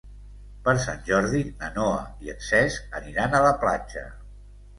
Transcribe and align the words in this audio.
Per 0.67 0.73
Sant 0.85 1.03
Jordi 1.09 1.41
na 1.59 1.69
Noa 1.75 1.99
i 2.25 2.33
en 2.35 2.41
Cesc 2.47 2.99
aniran 3.01 3.37
a 3.37 3.43
la 3.49 3.53
platja. 3.67 4.05